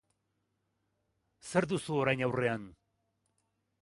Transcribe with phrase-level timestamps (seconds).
[1.49, 2.65] Zer duzu orain aurrean?